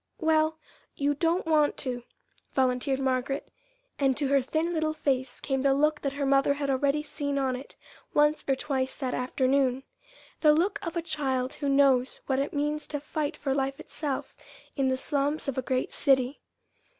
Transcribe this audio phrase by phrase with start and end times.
[0.19, 0.57] "Well,
[0.95, 2.01] you don't want to,"
[2.53, 3.49] volunteered Margaret;
[3.99, 7.37] and to her thin little face came the look that her mother had already seen
[7.37, 7.75] on it
[8.11, 9.83] once or twice that afternoon
[10.39, 14.33] the look of a child who knows what it means to fight for life itself
[14.75, 16.41] in the slums of a great city.